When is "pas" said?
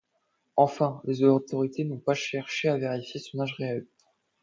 1.99-2.15